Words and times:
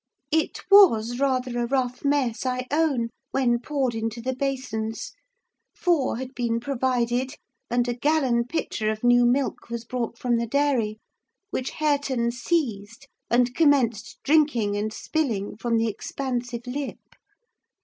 It 0.31 0.61
was 0.71 1.19
rather 1.19 1.59
a 1.59 1.67
rough 1.67 2.03
mess, 2.03 2.43
I 2.43 2.65
own, 2.71 3.09
when 3.29 3.59
poured 3.59 3.93
into 3.93 4.19
the 4.19 4.33
basins; 4.35 5.11
four 5.75 6.17
had 6.17 6.33
been 6.33 6.59
provided, 6.59 7.35
and 7.69 7.87
a 7.87 7.93
gallon 7.93 8.45
pitcher 8.47 8.89
of 8.89 9.03
new 9.03 9.27
milk 9.27 9.69
was 9.69 9.85
brought 9.85 10.17
from 10.17 10.37
the 10.37 10.47
dairy, 10.47 10.97
which 11.51 11.69
Hareton 11.73 12.31
seized 12.31 13.07
and 13.29 13.53
commenced 13.53 14.17
drinking 14.23 14.75
and 14.75 14.91
spilling 14.91 15.55
from 15.55 15.77
the 15.77 15.87
expansive 15.87 16.65
lip. 16.65 16.97